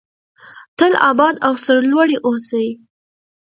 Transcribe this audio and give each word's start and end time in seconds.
تل 0.77 0.93
اباد 1.09 1.35
او 1.45 1.53
سرلوړي 1.65 2.17
اوسئ. 2.27 2.67